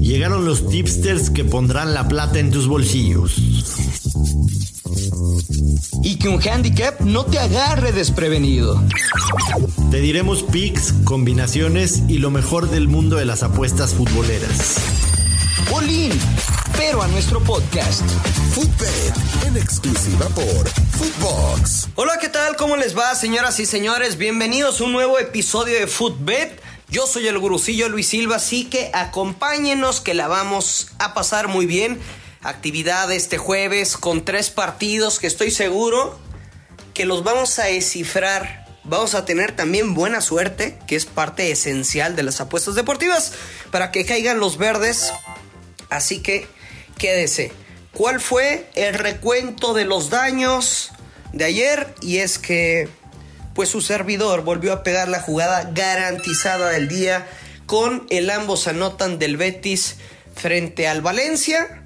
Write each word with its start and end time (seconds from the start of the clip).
Llegaron 0.00 0.44
los 0.44 0.68
tipsters 0.68 1.30
que 1.30 1.44
pondrán 1.44 1.94
la 1.94 2.06
plata 2.08 2.38
en 2.38 2.50
tus 2.50 2.66
bolsillos. 2.66 3.36
Y 6.02 6.16
que 6.16 6.28
un 6.28 6.40
handicap 6.46 7.00
no 7.00 7.24
te 7.24 7.38
agarre 7.38 7.92
desprevenido. 7.92 8.82
Te 9.90 10.00
diremos 10.00 10.42
picks, 10.42 10.92
combinaciones 11.04 12.02
y 12.08 12.18
lo 12.18 12.30
mejor 12.30 12.68
del 12.68 12.88
mundo 12.88 13.16
de 13.16 13.24
las 13.24 13.42
apuestas 13.42 13.94
futboleras. 13.94 14.76
Bolín, 15.70 16.12
pero 16.76 17.02
a 17.02 17.08
nuestro 17.08 17.40
podcast. 17.40 18.02
Footbet, 18.54 19.14
en 19.46 19.56
exclusiva 19.56 20.28
por 20.28 20.68
Footbox. 20.68 21.88
Hola, 21.96 22.18
¿qué 22.20 22.28
tal? 22.28 22.56
¿Cómo 22.56 22.76
les 22.76 22.96
va, 22.96 23.14
señoras 23.14 23.58
y 23.60 23.66
señores? 23.66 24.16
Bienvenidos 24.18 24.80
a 24.80 24.84
un 24.84 24.92
nuevo 24.92 25.18
episodio 25.18 25.78
de 25.78 25.86
Footbet. 25.86 26.43
Yo 26.94 27.08
soy 27.08 27.26
el 27.26 27.40
gurucillo 27.40 27.88
Luis 27.88 28.06
Silva, 28.06 28.36
así 28.36 28.66
que 28.66 28.92
acompáñenos 28.94 30.00
que 30.00 30.14
la 30.14 30.28
vamos 30.28 30.92
a 31.00 31.12
pasar 31.12 31.48
muy 31.48 31.66
bien. 31.66 31.98
Actividad 32.40 33.10
este 33.10 33.36
jueves 33.36 33.96
con 33.96 34.24
tres 34.24 34.50
partidos 34.50 35.18
que 35.18 35.26
estoy 35.26 35.50
seguro 35.50 36.16
que 36.94 37.04
los 37.04 37.24
vamos 37.24 37.58
a 37.58 37.64
descifrar. 37.64 38.68
Vamos 38.84 39.16
a 39.16 39.24
tener 39.24 39.56
también 39.56 39.94
buena 39.94 40.20
suerte, 40.20 40.78
que 40.86 40.94
es 40.94 41.04
parte 41.04 41.50
esencial 41.50 42.14
de 42.14 42.22
las 42.22 42.40
apuestas 42.40 42.76
deportivas, 42.76 43.32
para 43.72 43.90
que 43.90 44.04
caigan 44.04 44.38
los 44.38 44.56
verdes. 44.56 45.12
Así 45.90 46.22
que 46.22 46.46
quédese. 46.96 47.50
¿Cuál 47.92 48.20
fue 48.20 48.70
el 48.76 48.94
recuento 48.94 49.74
de 49.74 49.84
los 49.84 50.10
daños 50.10 50.92
de 51.32 51.44
ayer? 51.44 51.92
Y 52.02 52.18
es 52.18 52.38
que 52.38 52.88
pues 53.54 53.68
su 53.68 53.80
servidor 53.80 54.42
volvió 54.42 54.72
a 54.72 54.82
pegar 54.82 55.08
la 55.08 55.20
jugada 55.20 55.70
garantizada 55.72 56.70
del 56.70 56.88
día 56.88 57.26
con 57.66 58.06
el 58.10 58.30
ambos 58.30 58.66
anotan 58.66 59.18
del 59.18 59.36
Betis 59.36 59.96
frente 60.34 60.88
al 60.88 61.00
Valencia. 61.00 61.82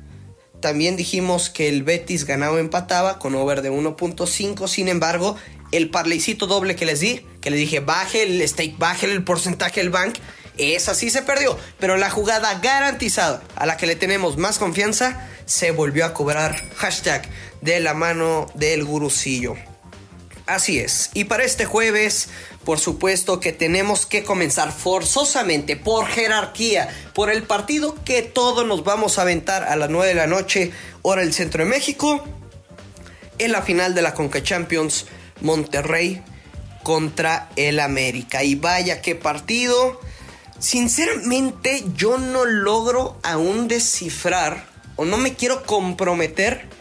También 0.61 0.97
dijimos 0.97 1.51
que 1.51 1.69
el 1.69 1.85
Betis 1.85 2.25
ganaba 2.25 2.57
o 2.57 2.59
empataba 2.59 3.19
con 3.19 3.35
over 3.35 3.63
de 3.63 3.71
1.5. 3.71 4.67
Sin 4.67 4.89
embargo, 4.89 5.37
el 5.71 5.91
parleycito 5.91 6.47
doble 6.47 6.75
que 6.75 6.87
les 6.87 7.01
di, 7.01 7.25
que 7.41 7.51
le 7.51 7.57
dije 7.57 7.81
baje 7.81 8.25
el 8.25 8.47
stake, 8.49 8.77
baje 8.79 9.07
el 9.07 9.23
porcentaje 9.23 9.81
del 9.81 9.91
bank, 9.91 10.17
esa 10.57 10.95
sí 10.95 11.11
se 11.11 11.23
perdió. 11.23 11.57
Pero 11.79 11.97
la 11.97 12.11
jugada 12.11 12.59
garantizada, 12.61 13.43
a 13.55 13.67
la 13.67 13.77
que 13.77 13.87
le 13.87 13.95
tenemos 13.95 14.37
más 14.37 14.59
confianza, 14.59 15.29
se 15.47 15.71
volvió 15.71 16.05
a 16.05 16.15
cobrar. 16.15 16.61
Hashtag 16.77 17.29
de 17.61 17.79
la 17.79 17.95
mano 17.95 18.47
del 18.55 18.85
gurucillo. 18.85 19.55
Así 20.49 20.79
es. 20.79 21.11
Y 21.13 21.25
para 21.25 21.45
este 21.45 21.67
jueves, 21.67 22.31
por 22.65 22.79
supuesto 22.79 23.39
que 23.39 23.53
tenemos 23.53 24.07
que 24.07 24.25
comenzar 24.25 24.73
forzosamente, 24.73 25.77
por 25.77 26.07
jerarquía, 26.07 26.89
por 27.13 27.31
el 27.31 27.43
partido 27.43 27.95
que 28.03 28.23
todos 28.23 28.67
nos 28.67 28.83
vamos 28.83 29.19
a 29.19 29.23
aventar 29.23 29.65
a 29.65 29.77
las 29.77 29.91
9 29.91 30.09
de 30.09 30.15
la 30.15 30.27
noche, 30.27 30.73
hora 31.03 31.21
del 31.21 31.35
centro 31.35 31.65
de 31.65 31.69
México, 31.69 32.25
en 33.37 33.53
la 33.53 33.61
final 33.61 33.95
de 33.95 34.01
la 34.01 34.15
Conca 34.15 34.43
Champions, 34.43 35.05
Monterrey 35.43 36.23
contra 36.83 37.51
el 37.57 37.79
América. 37.79 38.43
Y 38.43 38.55
vaya 38.55 39.03
qué 39.03 39.15
partido. 39.15 40.01
Sinceramente, 40.59 41.85
yo 41.95 42.17
no 42.17 42.47
logro 42.47 43.21
aún 43.23 43.69
descifrar 43.69 44.65
o 44.97 45.05
no 45.05 45.19
me 45.19 45.35
quiero 45.35 45.63
comprometer 45.65 46.78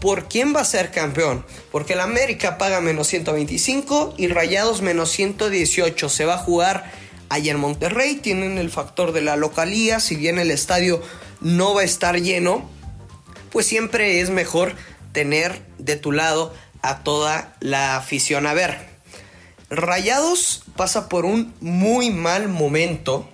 por 0.00 0.28
quién 0.28 0.54
va 0.54 0.60
a 0.60 0.64
ser 0.64 0.90
campeón. 0.90 1.44
Porque 1.70 1.92
el 1.92 2.00
América 2.00 2.58
paga 2.58 2.80
menos 2.80 3.08
125 3.08 4.14
y 4.16 4.28
Rayados 4.28 4.82
menos 4.82 5.10
118. 5.10 6.08
Se 6.08 6.24
va 6.24 6.34
a 6.34 6.38
jugar 6.38 6.90
allá 7.28 7.52
en 7.52 7.60
Monterrey. 7.60 8.16
Tienen 8.16 8.58
el 8.58 8.70
factor 8.70 9.12
de 9.12 9.20
la 9.20 9.36
localía. 9.36 10.00
Si 10.00 10.16
bien 10.16 10.38
el 10.38 10.50
estadio 10.50 11.02
no 11.40 11.74
va 11.74 11.82
a 11.82 11.84
estar 11.84 12.20
lleno, 12.20 12.68
pues 13.50 13.66
siempre 13.66 14.20
es 14.20 14.30
mejor 14.30 14.74
tener 15.12 15.62
de 15.78 15.96
tu 15.96 16.12
lado 16.12 16.54
a 16.82 17.02
toda 17.02 17.56
la 17.60 17.96
afición. 17.96 18.46
A 18.46 18.54
ver, 18.54 18.78
Rayados 19.70 20.64
pasa 20.76 21.08
por 21.08 21.24
un 21.24 21.54
muy 21.60 22.10
mal 22.10 22.48
momento 22.48 23.28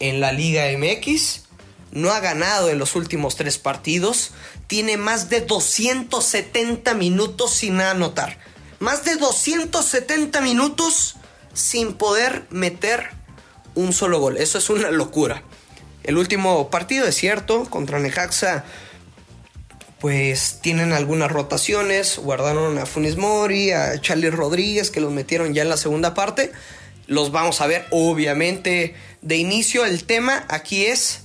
en 0.00 0.20
la 0.20 0.32
Liga 0.32 0.64
MX. 0.76 1.44
No 1.92 2.10
ha 2.10 2.20
ganado 2.20 2.70
en 2.70 2.78
los 2.78 2.96
últimos 2.96 3.36
tres 3.36 3.58
partidos 3.58 4.32
tiene 4.66 4.96
más 4.96 5.28
de 5.28 5.42
270 5.42 6.94
minutos 6.94 7.52
sin 7.52 7.80
anotar. 7.80 8.38
Más 8.80 9.04
de 9.04 9.16
270 9.16 10.40
minutos 10.40 11.16
sin 11.52 11.92
poder 11.92 12.46
meter 12.50 13.10
un 13.74 13.92
solo 13.92 14.18
gol. 14.18 14.38
Eso 14.38 14.58
es 14.58 14.70
una 14.70 14.90
locura. 14.90 15.42
El 16.04 16.16
último 16.18 16.70
partido 16.70 17.06
es 17.06 17.14
cierto, 17.14 17.64
contra 17.70 17.98
Necaxa, 17.98 18.64
pues 20.00 20.58
tienen 20.62 20.92
algunas 20.92 21.30
rotaciones. 21.30 22.18
Guardaron 22.18 22.78
a 22.78 22.86
Funes 22.86 23.16
Mori, 23.16 23.70
a 23.70 24.00
Charlie 24.00 24.30
Rodríguez, 24.30 24.90
que 24.90 25.00
los 25.00 25.12
metieron 25.12 25.54
ya 25.54 25.62
en 25.62 25.68
la 25.68 25.76
segunda 25.76 26.14
parte. 26.14 26.50
Los 27.06 27.30
vamos 27.30 27.60
a 27.60 27.66
ver, 27.66 27.86
obviamente, 27.90 28.96
de 29.20 29.36
inicio. 29.36 29.84
El 29.84 30.04
tema 30.04 30.44
aquí 30.48 30.86
es, 30.86 31.20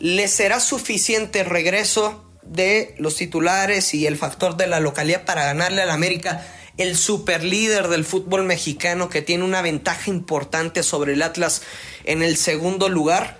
¿le 0.00 0.26
será 0.28 0.60
suficiente 0.60 1.44
regreso 1.44 2.24
de 2.42 2.94
los 2.98 3.16
titulares 3.16 3.94
y 3.94 4.06
el 4.06 4.16
factor 4.16 4.56
de 4.56 4.66
la 4.66 4.80
localidad 4.80 5.24
para 5.24 5.44
ganarle 5.44 5.82
al 5.82 5.90
América, 5.90 6.44
el 6.78 6.96
superlíder 6.96 7.88
del 7.88 8.04
fútbol 8.04 8.44
mexicano 8.44 9.08
que 9.10 9.22
tiene 9.22 9.44
una 9.44 9.62
ventaja 9.62 10.10
importante 10.10 10.82
sobre 10.82 11.12
el 11.12 11.22
Atlas 11.22 11.62
en 12.04 12.22
el 12.22 12.36
segundo 12.36 12.88
lugar. 12.88 13.38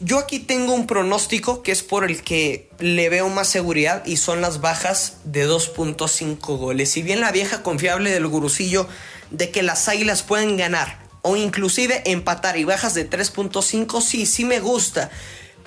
Yo 0.00 0.18
aquí 0.18 0.38
tengo 0.38 0.74
un 0.74 0.86
pronóstico 0.86 1.62
que 1.62 1.72
es 1.72 1.82
por 1.82 2.04
el 2.04 2.22
que 2.22 2.70
le 2.78 3.08
veo 3.08 3.28
más 3.30 3.48
seguridad 3.48 4.04
y 4.06 4.18
son 4.18 4.40
las 4.40 4.60
bajas 4.60 5.16
de 5.24 5.48
2.5 5.48 6.58
goles. 6.58 6.90
Si 6.90 7.02
bien 7.02 7.20
la 7.20 7.32
vieja 7.32 7.62
confiable 7.62 8.10
del 8.10 8.28
gurucillo 8.28 8.86
de 9.30 9.50
que 9.50 9.62
las 9.62 9.88
águilas 9.88 10.22
pueden 10.22 10.56
ganar 10.56 11.00
o 11.22 11.36
inclusive 11.36 12.02
empatar 12.04 12.58
y 12.58 12.64
bajas 12.64 12.94
de 12.94 13.10
3.5, 13.10 14.00
sí, 14.00 14.26
sí 14.26 14.44
me 14.44 14.60
gusta. 14.60 15.10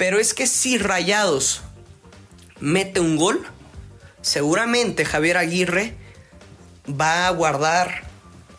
Pero 0.02 0.18
es 0.18 0.34
que 0.34 0.48
si 0.48 0.80
Rayados 0.80 1.62
mete 2.60 3.00
un 3.00 3.18
gol, 3.18 3.48
seguramente 4.24 5.06
Javier 5.06 5.38
Aguirre 5.38 5.94
va 6.90 7.28
a 7.28 7.30
guardar, 7.30 8.02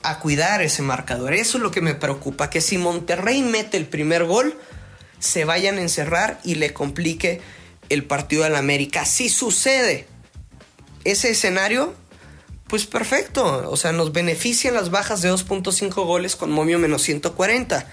a 0.05 0.21
cuidar 0.21 0.63
ese 0.63 0.83
marcador. 0.83 1.35
Eso 1.35 1.59
es 1.59 1.65
lo 1.65 1.73
que 1.73 1.81
me 1.81 1.97
preocupa, 1.97 2.49
que 2.49 2.61
si 2.61 2.79
Monterrey 2.79 3.43
mete 3.43 3.77
el 3.77 3.87
primer 3.87 4.23
gol, 4.23 4.57
se 5.19 5.45
vayan 5.45 5.79
a 5.79 5.81
encerrar 5.81 6.39
y 6.45 6.55
le 6.55 6.73
complique 6.73 7.41
el 7.89 8.05
partido 8.05 8.45
del 8.45 8.55
América. 8.55 9.05
Si 9.05 9.29
sucede 9.29 10.07
ese 11.03 11.31
escenario, 11.31 11.93
pues 12.69 12.87
perfecto. 12.87 13.69
O 13.69 13.77
sea, 13.77 13.91
nos 13.91 14.13
benefician 14.13 14.75
las 14.75 14.93
bajas 14.93 15.23
de 15.23 15.33
2.5 15.33 16.07
goles 16.07 16.37
con 16.37 16.53
momio 16.53 16.79
menos 16.79 17.03
140 17.03 17.85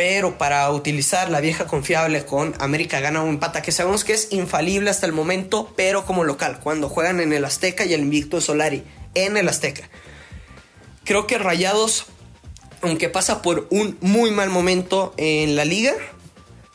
pero 0.00 0.38
para 0.38 0.70
utilizar 0.70 1.28
la 1.28 1.42
vieja 1.42 1.66
confiable 1.66 2.24
con 2.24 2.54
América 2.58 3.00
gana 3.00 3.20
un 3.20 3.34
empata 3.34 3.60
que 3.60 3.70
sabemos 3.70 4.02
que 4.02 4.14
es 4.14 4.28
infalible 4.30 4.88
hasta 4.88 5.04
el 5.04 5.12
momento, 5.12 5.74
pero 5.76 6.06
como 6.06 6.24
local, 6.24 6.58
cuando 6.62 6.88
juegan 6.88 7.20
en 7.20 7.34
el 7.34 7.44
Azteca 7.44 7.84
y 7.84 7.92
el 7.92 8.00
invicto 8.00 8.40
Solari, 8.40 8.82
en 9.12 9.36
el 9.36 9.46
Azteca. 9.46 9.90
Creo 11.04 11.26
que 11.26 11.36
Rayados, 11.36 12.06
aunque 12.80 13.10
pasa 13.10 13.42
por 13.42 13.68
un 13.68 13.98
muy 14.00 14.30
mal 14.30 14.48
momento 14.48 15.12
en 15.18 15.54
la 15.54 15.66
liga, 15.66 15.92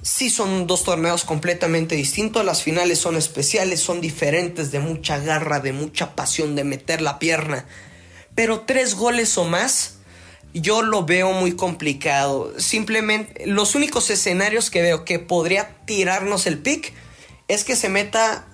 sí 0.03 0.29
son 0.29 0.67
dos 0.67 0.83
torneos 0.83 1.23
completamente 1.23 1.95
distintos, 1.95 2.45
las 2.45 2.61
finales 2.61 2.99
son 2.99 3.15
especiales, 3.15 3.79
son 3.79 4.01
diferentes, 4.01 4.69
de 4.69 4.77
mucha 4.77 5.17
garra, 5.17 5.59
de 5.59 5.73
mucha 5.73 6.13
pasión, 6.13 6.55
de 6.55 6.63
meter 6.63 7.01
la 7.01 7.17
pierna, 7.17 7.65
pero 8.35 8.59
tres 8.67 8.93
goles 8.93 9.35
o 9.39 9.45
más 9.45 9.94
yo 10.61 10.81
lo 10.81 11.05
veo 11.05 11.33
muy 11.33 11.53
complicado. 11.53 12.53
Simplemente 12.57 13.45
los 13.45 13.75
únicos 13.75 14.09
escenarios 14.09 14.69
que 14.69 14.81
veo 14.81 15.05
que 15.05 15.19
podría 15.19 15.77
tirarnos 15.85 16.47
el 16.47 16.59
pick 16.59 16.93
es 17.47 17.63
que 17.63 17.75
se 17.75 17.89
meta 17.89 18.47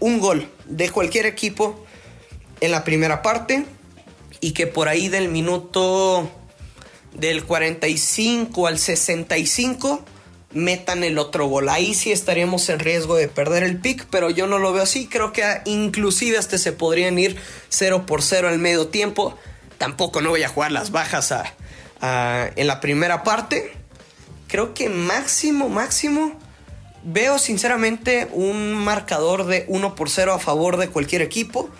un 0.00 0.20
gol 0.20 0.48
de 0.64 0.90
cualquier 0.90 1.26
equipo 1.26 1.84
en 2.60 2.70
la 2.70 2.82
primera 2.84 3.22
parte 3.22 3.66
y 4.40 4.52
que 4.52 4.66
por 4.66 4.88
ahí 4.88 5.08
del 5.08 5.28
minuto 5.28 6.30
del 7.12 7.44
45 7.44 8.66
al 8.66 8.78
65 8.78 10.04
metan 10.52 11.04
el 11.04 11.18
otro 11.18 11.46
gol. 11.46 11.68
Ahí 11.68 11.94
sí 11.94 12.10
estaríamos 12.10 12.68
en 12.68 12.78
riesgo 12.78 13.16
de 13.16 13.28
perder 13.28 13.64
el 13.64 13.78
pick, 13.80 14.06
pero 14.10 14.30
yo 14.30 14.46
no 14.46 14.58
lo 14.58 14.72
veo 14.72 14.82
así. 14.82 15.08
Creo 15.08 15.32
que 15.32 15.44
inclusive 15.66 16.38
hasta 16.38 16.56
se 16.58 16.72
podrían 16.72 17.18
ir 17.18 17.36
0 17.68 18.06
por 18.06 18.22
0 18.22 18.48
al 18.48 18.58
medio 18.58 18.88
tiempo 18.88 19.36
tampoco 19.78 20.20
no 20.20 20.30
voy 20.30 20.42
a 20.42 20.48
jugar 20.48 20.72
las 20.72 20.90
bajas 20.90 21.32
en 22.00 22.66
la 22.66 22.80
primera 22.80 23.22
parte. 23.22 23.72
Creo 24.48 24.74
que 24.74 24.88
máximo, 24.88 25.68
máximo, 25.68 26.38
veo 27.02 27.38
sinceramente 27.38 28.28
un 28.32 28.74
marcador 28.74 29.46
de 29.46 29.64
1 29.68 29.94
por 29.94 30.10
0 30.10 30.34
a 30.34 30.38
favor 30.38 30.76
de 30.76 30.88
cualquier 30.88 31.22
equipo. 31.22 31.70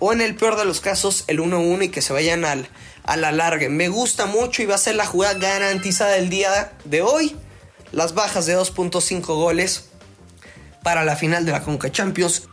o 0.00 0.12
en 0.12 0.20
el 0.20 0.34
peor 0.34 0.56
de 0.56 0.64
los 0.64 0.80
casos 0.80 1.24
el 1.28 1.38
1-1 1.38 1.84
y 1.84 1.88
que 1.88 2.02
se 2.02 2.12
vayan 2.12 2.44
al, 2.44 2.68
a 3.04 3.16
la. 3.16 3.32
Me 3.70 3.88
gusta 3.88 4.26
mucho 4.26 4.62
y 4.62 4.66
va 4.66 4.74
a 4.74 4.78
ser 4.78 4.96
la 4.96 5.06
jugada 5.06 5.34
garantizada 5.34 6.12
del 6.12 6.28
día 6.28 6.72
de 6.84 7.00
hoy. 7.00 7.36
Las 7.92 8.12
bajas 8.14 8.44
de 8.46 8.58
2.5 8.58 9.24
goles 9.24 9.88
para 10.82 11.04
la 11.04 11.16
final 11.16 11.46
de 11.46 11.52
la 11.52 11.62
Conca 11.62 11.90
Champions. 11.90 12.48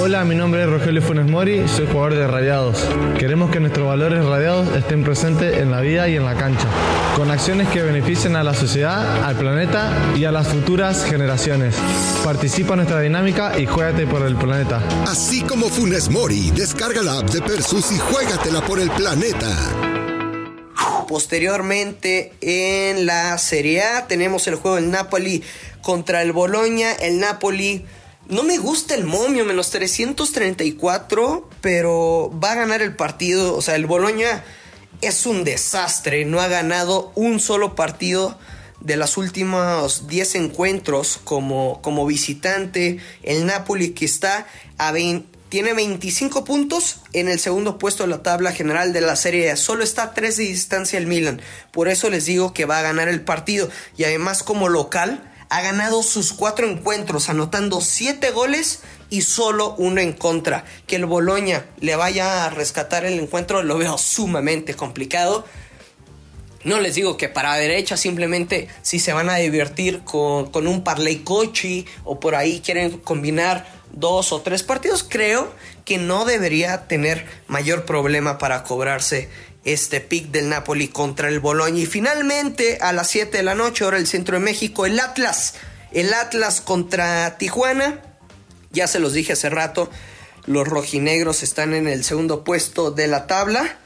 Hola, 0.00 0.24
mi 0.24 0.34
nombre 0.34 0.62
es 0.62 0.68
Rogelio 0.68 1.02
Funes 1.02 1.26
Mori, 1.26 1.68
soy 1.68 1.86
jugador 1.86 2.14
de 2.14 2.26
Radiados. 2.26 2.88
Queremos 3.18 3.50
que 3.50 3.60
nuestros 3.60 3.86
valores 3.86 4.24
radiados 4.24 4.74
estén 4.76 5.04
presentes 5.04 5.58
en 5.58 5.70
la 5.70 5.80
vida 5.80 6.08
y 6.08 6.16
en 6.16 6.24
la 6.24 6.34
cancha, 6.34 6.66
con 7.14 7.30
acciones 7.30 7.68
que 7.68 7.82
beneficien 7.82 8.34
a 8.34 8.42
la 8.42 8.54
sociedad, 8.54 9.22
al 9.24 9.36
planeta 9.36 9.92
y 10.16 10.24
a 10.24 10.32
las 10.32 10.48
futuras 10.48 11.04
generaciones. 11.04 11.76
Participa 12.24 12.70
en 12.70 12.78
nuestra 12.78 13.00
dinámica 13.00 13.58
y 13.58 13.66
juégate 13.66 14.06
por 14.06 14.22
el 14.22 14.34
planeta. 14.34 14.82
Así 15.06 15.42
como 15.42 15.68
Funes 15.68 16.10
Mori, 16.10 16.50
descarga 16.50 17.02
la 17.02 17.18
app 17.18 17.30
de 17.30 17.42
Persus 17.42 17.92
y 17.92 17.98
juégatela 17.98 18.62
por 18.62 18.80
el 18.80 18.90
planeta. 18.90 19.48
Posteriormente 21.06 22.32
en 22.40 23.04
la 23.04 23.36
Serie 23.36 23.82
A 23.82 24.06
tenemos 24.08 24.46
el 24.46 24.54
juego 24.54 24.76
del 24.76 24.90
Napoli 24.90 25.44
contra 25.82 26.22
el 26.22 26.32
Boloña. 26.32 26.92
El 26.92 27.20
Napoli 27.20 27.84
no 28.28 28.42
me 28.42 28.58
gusta 28.58 28.94
el 28.94 29.04
momio, 29.04 29.44
menos 29.44 29.70
334, 29.70 31.48
pero 31.60 32.32
va 32.42 32.52
a 32.52 32.56
ganar 32.56 32.82
el 32.82 32.96
partido. 32.96 33.56
O 33.56 33.62
sea, 33.62 33.76
el 33.76 33.86
Boloña 33.86 34.44
es 35.00 35.26
un 35.26 35.44
desastre. 35.44 36.24
No 36.24 36.40
ha 36.40 36.48
ganado 36.48 37.12
un 37.14 37.40
solo 37.40 37.74
partido 37.74 38.38
de 38.80 38.96
los 38.96 39.16
últimos 39.16 40.06
10 40.08 40.34
encuentros 40.36 41.20
como, 41.24 41.80
como 41.82 42.06
visitante. 42.06 42.98
El 43.22 43.46
Napoli 43.46 43.90
que 43.90 44.04
está 44.04 44.46
a 44.78 44.92
20 44.92 45.32
tiene 45.52 45.74
25 45.74 46.44
puntos 46.44 47.00
en 47.12 47.28
el 47.28 47.38
segundo 47.38 47.76
puesto 47.76 48.04
de 48.04 48.08
la 48.08 48.22
tabla 48.22 48.52
general 48.52 48.94
de 48.94 49.02
la 49.02 49.16
Serie 49.16 49.50
A. 49.50 49.56
Solo 49.58 49.84
está 49.84 50.04
a 50.04 50.14
3 50.14 50.38
de 50.38 50.44
distancia 50.44 50.98
el 50.98 51.06
Milan. 51.06 51.42
Por 51.72 51.88
eso 51.88 52.08
les 52.08 52.24
digo 52.24 52.54
que 52.54 52.64
va 52.64 52.78
a 52.78 52.82
ganar 52.82 53.08
el 53.08 53.20
partido. 53.20 53.68
Y 53.98 54.04
además 54.04 54.42
como 54.42 54.70
local 54.70 55.30
ha 55.52 55.60
ganado 55.60 56.02
sus 56.02 56.32
cuatro 56.32 56.66
encuentros, 56.66 57.28
anotando 57.28 57.82
7 57.82 58.30
goles 58.30 58.80
y 59.10 59.20
solo 59.20 59.74
uno 59.76 60.00
en 60.00 60.14
contra. 60.14 60.64
Que 60.86 60.96
el 60.96 61.04
Boloña 61.04 61.66
le 61.78 61.94
vaya 61.94 62.46
a 62.46 62.50
rescatar 62.50 63.04
el 63.04 63.20
encuentro 63.20 63.62
lo 63.62 63.76
veo 63.76 63.98
sumamente 63.98 64.72
complicado. 64.72 65.44
No 66.64 66.80
les 66.80 66.94
digo 66.94 67.18
que 67.18 67.28
para 67.28 67.54
derecha, 67.56 67.98
simplemente 67.98 68.68
si 68.80 68.98
se 68.98 69.12
van 69.12 69.28
a 69.28 69.36
divertir 69.36 70.00
con, 70.04 70.50
con 70.50 70.66
un 70.66 70.84
parlay 70.84 71.18
cochi 71.18 71.84
o 72.04 72.18
por 72.18 72.34
ahí 72.34 72.60
quieren 72.64 72.96
combinar 72.96 73.66
dos 73.92 74.32
o 74.32 74.40
tres 74.40 74.62
partidos, 74.62 75.04
creo 75.06 75.52
que 75.84 75.98
no 75.98 76.24
debería 76.24 76.88
tener 76.88 77.26
mayor 77.46 77.84
problema 77.84 78.38
para 78.38 78.64
cobrarse 78.64 79.28
este 79.64 80.00
pick 80.00 80.30
del 80.30 80.48
Napoli 80.48 80.88
contra 80.88 81.28
el 81.28 81.40
Boloña. 81.40 81.80
Y 81.80 81.86
finalmente, 81.86 82.78
a 82.80 82.92
las 82.92 83.08
7 83.10 83.36
de 83.36 83.42
la 83.42 83.54
noche, 83.54 83.84
ahora 83.84 83.98
el 83.98 84.06
centro 84.06 84.38
de 84.38 84.44
México, 84.44 84.86
el 84.86 84.98
Atlas. 84.98 85.54
El 85.92 86.12
Atlas 86.14 86.60
contra 86.60 87.38
Tijuana. 87.38 88.00
Ya 88.70 88.86
se 88.86 88.98
los 88.98 89.12
dije 89.12 89.34
hace 89.34 89.50
rato, 89.50 89.90
los 90.46 90.66
rojinegros 90.66 91.42
están 91.42 91.74
en 91.74 91.86
el 91.86 92.04
segundo 92.04 92.42
puesto 92.42 92.90
de 92.90 93.06
la 93.06 93.26
tabla. 93.26 93.78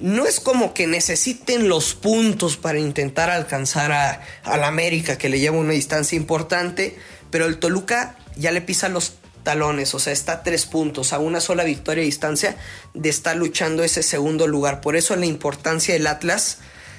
No 0.00 0.26
es 0.26 0.40
como 0.40 0.74
que 0.74 0.86
necesiten 0.86 1.68
los 1.68 1.94
puntos 1.94 2.56
para 2.56 2.78
intentar 2.78 3.30
alcanzar 3.30 3.92
a, 3.92 4.56
la 4.56 4.66
América, 4.66 5.18
que 5.18 5.28
le 5.28 5.38
lleva 5.38 5.58
una 5.58 5.72
distancia 5.72 6.16
importante, 6.16 6.96
pero 7.30 7.46
el 7.46 7.58
Toluca 7.58 8.16
ya 8.36 8.52
le 8.52 8.62
pisa 8.62 8.88
los 8.88 9.14
talones, 9.42 9.94
o 9.94 9.98
sea, 9.98 10.12
está 10.12 10.32
a 10.32 10.42
tres 10.42 10.66
puntos, 10.66 11.12
a 11.12 11.18
una 11.18 11.40
sola 11.40 11.64
victoria 11.64 12.02
de 12.02 12.06
distancia 12.06 12.56
de 12.94 13.08
estar 13.08 13.36
luchando 13.36 13.82
ese 13.82 14.02
segundo 14.02 14.46
lugar. 14.46 14.80
Por 14.80 14.96
eso 14.96 15.16
la 15.16 15.26
importancia 15.26 15.94
del 15.94 16.06
Atlas 16.06 16.58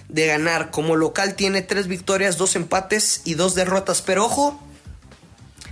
de 0.09 0.27
ganar. 0.27 0.71
Como 0.71 0.95
local 0.95 1.35
tiene 1.35 1.61
tres 1.61 1.87
victorias, 1.87 2.37
dos 2.37 2.55
empates 2.55 3.21
y 3.25 3.33
dos 3.33 3.55
derrotas. 3.55 4.01
Pero 4.01 4.25
ojo, 4.25 4.61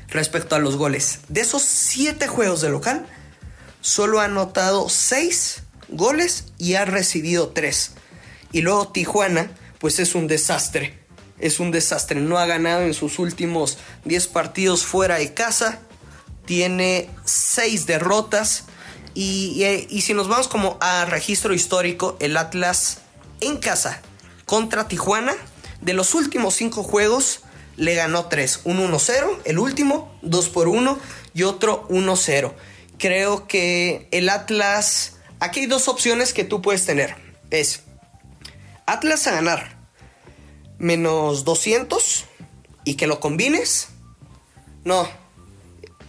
respecto 0.10 0.56
a 0.56 0.60
los 0.60 0.76
goles. 0.78 1.20
De 1.30 1.42
esos 1.42 1.62
siete 1.62 2.28
juegos 2.28 2.62
de 2.62 2.70
local, 2.70 3.06
solo 3.82 4.20
ha 4.20 4.26
anotado 4.26 4.90
seis 4.90 5.64
goles 5.90 6.46
y 6.58 6.76
ha 6.76 6.86
recibido 6.86 7.50
tres. 7.50 7.94
Y 8.52 8.62
luego 8.62 8.90
Tijuana, 8.90 9.52
pues 9.80 10.00
es 10.00 10.16
un 10.16 10.28
desastre. 10.28 11.00
Es 11.40 11.60
un 11.60 11.72
desastre. 11.72 12.20
No 12.20 12.38
ha 12.38 12.46
ganado 12.46 12.82
en 12.82 12.94
sus 12.94 13.18
últimos 13.18 13.78
10 14.06 14.28
partidos 14.28 14.86
fuera 14.86 15.16
de 15.16 15.34
casa 15.34 15.80
tiene 16.46 17.10
seis 17.26 17.86
derrotas. 17.86 18.66
Y, 19.14 19.66
si 20.02 20.14
nos 20.14 20.28
vamos 20.28 20.48
como 20.48 20.78
a 20.80 21.06
registro 21.06 21.54
histórico, 21.54 22.18
el 22.20 22.38
Atlas 22.38 23.00
en 23.42 23.58
casa 23.58 24.02
contra 24.46 24.88
Tijuana, 24.88 25.34
de 25.82 25.94
los 25.94 26.14
últimos 26.14 26.56
cinco 26.56 26.84
juegos, 26.84 27.42
le 27.78 27.96
ganó 27.96 28.26
tres. 28.26 28.62
Un 28.64 28.78
1-0, 28.78 29.40
el 29.46 29.60
último, 29.60 30.14
2 30.22 30.50
por 30.50 30.68
1 30.68 31.00
y 31.34 31.44
otro 31.44 31.88
1-0. 31.90 32.54
Creo 32.98 33.48
que 33.48 34.08
el 34.12 34.30
Atlas, 34.30 35.18
aquí 35.40 35.62
hay 35.62 35.66
dos 35.66 35.88
opciones 35.88 36.34
que 36.34 36.44
tú 36.44 36.62
puedes 36.62 36.86
tener. 36.86 37.16
Es 37.50 37.84
Atlas 38.86 39.26
a 39.28 39.32
ganar 39.32 39.78
menos 40.78 41.46
200 41.46 42.26
y 42.84 42.96
que 42.96 43.08
lo 43.08 43.20
combines. 43.20 43.90
No, 44.84 45.08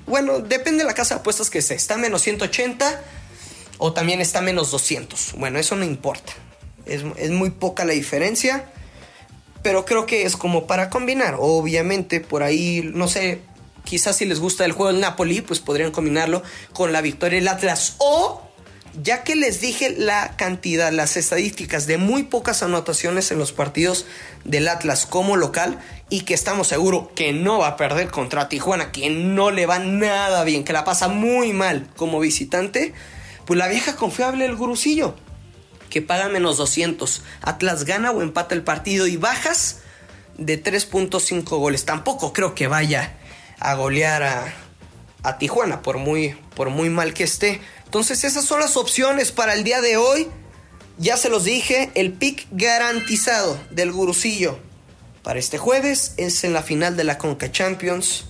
bueno, 0.07 0.41
depende 0.41 0.85
de 0.85 0.89
la 0.89 0.95
casa 0.95 1.15
de 1.15 1.21
apuestas 1.21 1.51
que 1.51 1.59
esté. 1.59 1.75
Está 1.75 1.97
menos 1.97 2.23
180 2.23 3.03
o 3.79 3.93
también 3.93 4.21
está 4.21 4.41
menos 4.41 4.71
200. 4.71 5.35
Bueno, 5.37 5.59
eso 5.59 5.77
no 5.77 5.85
importa. 5.85 6.33
Es, 6.87 7.03
es, 7.17 7.31
muy 7.31 7.51
poca 7.51 7.85
la 7.85 7.93
diferencia. 7.93 8.67
Pero 9.63 9.85
creo 9.85 10.07
que 10.07 10.25
es 10.25 10.37
como 10.37 10.67
para 10.67 10.91
combinar. 10.91 11.37
Obviamente, 11.39 12.21
por 12.21 12.43
ahí, 12.43 12.91
no 12.95 13.07
sé, 13.07 13.41
quizás 13.85 14.17
si 14.17 14.25
les 14.25 14.41
gusta 14.41 14.65
el 14.65 14.73
juego 14.73 14.93
del 14.93 15.01
Napoli, 15.01 15.41
pues 15.41 15.61
podrían 15.61 15.93
combinarlo 15.93 16.43
con 16.73 16.93
la 16.93 17.01
victoria 17.01 17.39
del 17.39 17.49
Atlas. 17.49 17.95
O 17.99 18.52
ya 19.01 19.25
que 19.25 19.37
les 19.37 19.61
dije 19.61 19.95
la 19.97 20.37
cantidad, 20.37 20.93
las 20.93 21.17
estadísticas 21.17 21.87
de 21.87 21.97
muy 21.97 22.25
pocas 22.25 22.63
anotaciones 22.63 23.31
en 23.31 23.39
los 23.39 23.53
partidos 23.53 24.07
del 24.45 24.69
Atlas 24.69 25.07
como 25.07 25.37
local 25.37 25.79
y 26.11 26.23
que 26.23 26.35
estamos 26.35 26.69
seguros 26.69 27.09
que 27.15 27.33
no 27.33 27.59
va 27.59 27.69
a 27.69 27.77
perder 27.77 28.11
contra 28.11 28.49
Tijuana, 28.49 28.93
que 28.93 29.09
no 29.09 29.51
le 29.51 29.67
va 29.67 29.79
nada 29.79 30.45
bien, 30.45 30.65
que 30.65 30.75
la 30.75 30.85
pasa 30.85 31.09
muy 31.09 31.53
mal 31.53 31.89
como 31.97 32.21
visitante, 32.21 32.93
pues 33.47 33.59
la 33.59 33.69
vieja 33.69 33.97
confiable 33.97 34.45
el 34.45 34.57
gurucillo, 34.57 35.15
que 35.89 36.03
paga 36.03 36.29
menos 36.29 36.59
200. 36.59 37.23
Atlas 37.41 37.85
gana 37.85 38.11
o 38.11 38.21
empata 38.21 38.55
el 38.55 38.63
partido 38.63 39.07
y 39.07 39.17
bajas 39.17 39.81
de 40.37 40.63
3.5 40.63 41.45
goles. 41.45 41.85
Tampoco 41.85 42.33
creo 42.33 42.55
que 42.55 42.67
vaya 42.67 43.15
a 43.59 43.75
golear 43.75 44.23
a, 44.23 44.53
a 45.23 45.39
Tijuana, 45.39 45.83
por 45.83 45.99
muy, 45.99 46.37
por 46.55 46.71
muy 46.71 46.91
mal 46.91 47.15
que 47.15 47.25
esté. 47.25 47.61
Entonces 47.93 48.25
esas 48.25 48.47
son 48.47 48.61
las 48.61 48.79
opciones 48.79 49.33
para 49.33 49.53
el 49.53 49.65
día 49.65 49.83
de 49.83 49.99
hoy. 49.99 50.27
Ya 50.97 51.19
se 51.19 51.29
los 51.29 51.45
dije, 51.45 51.91
el 51.95 52.15
pick 52.15 52.47
garantizado 52.51 53.61
del 53.71 53.93
gurucillo 53.93 54.59
para 55.23 55.39
este 55.39 55.59
jueves 55.59 56.15
es 56.17 56.43
en 56.45 56.55
la 56.55 56.63
final 56.63 56.97
de 56.97 57.05
la 57.05 57.19
Conca 57.19 57.53
Champions. 57.53 58.25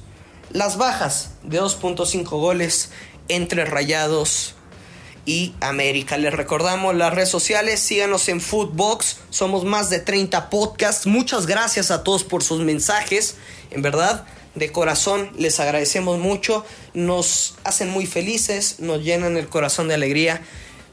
Las 0.51 0.79
bajas 0.79 1.31
de 1.45 1.61
2.5 1.61 2.25
goles 2.25 2.91
entre 3.29 3.65
Rayados 3.65 4.57
y 5.27 5.55
América. 5.61 6.17
Les 6.17 6.35
recordamos 6.35 6.97
las 6.97 7.15
redes 7.15 7.29
sociales, 7.29 7.79
síganos 7.79 8.29
en 8.29 8.41
Footbox, 8.41 9.19
somos 9.31 9.65
más 9.65 9.91
de 9.91 10.01
30 10.01 10.51
podcasts. 10.51 11.07
Muchas 11.07 11.47
gracias 11.47 11.93
a 11.93 12.03
todos 12.03 12.25
por 12.25 12.43
sus 12.43 12.63
mensajes, 12.65 13.37
en 13.71 13.81
verdad 13.81 14.27
de 14.55 14.71
corazón 14.71 15.31
les 15.37 15.61
agradecemos 15.61 16.19
mucho, 16.19 16.65
nos 16.95 17.55
hacen 17.65 17.91
muy 17.91 18.07
felices, 18.07 18.81
nos 18.81 19.03
llenan 19.03 19.37
el 19.37 19.49
corazón 19.49 19.89
de 19.89 19.95
alegría 19.95 20.43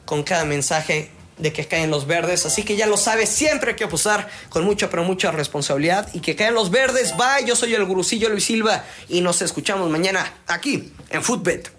con 0.05 0.23
cada 0.23 0.45
mensaje 0.45 1.11
de 1.37 1.53
que 1.53 1.65
caen 1.65 1.89
los 1.89 2.05
verdes, 2.05 2.45
así 2.45 2.63
que 2.63 2.75
ya 2.75 2.85
lo 2.85 2.97
sabes, 2.97 3.29
siempre 3.29 3.71
hay 3.71 3.75
que 3.77 3.85
apostar 3.85 4.29
con 4.49 4.65
mucha 4.65 4.89
pero 4.89 5.03
mucha 5.03 5.31
responsabilidad 5.31 6.09
y 6.13 6.19
que 6.19 6.35
caen 6.35 6.53
los 6.53 6.69
verdes. 6.69 7.15
Bye, 7.15 7.47
yo 7.47 7.55
soy 7.55 7.73
el 7.73 7.85
gurucillo 7.85 8.29
Luis 8.29 8.43
Silva 8.43 8.83
y 9.07 9.21
nos 9.21 9.41
escuchamos 9.41 9.89
mañana 9.89 10.33
aquí 10.47 10.91
en 11.09 11.23
Footbet. 11.23 11.71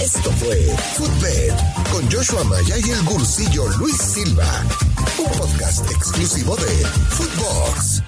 Esto 0.00 0.30
fue 0.32 0.56
Footbet 0.96 1.54
con 1.90 2.10
Joshua 2.10 2.44
Maya 2.44 2.76
y 2.78 2.90
el 2.90 3.02
gurucillo 3.04 3.66
Luis 3.78 3.96
Silva, 3.96 4.64
un 5.18 5.26
podcast 5.38 5.90
exclusivo 5.90 6.56
de 6.56 6.86
Footbox. 7.10 8.02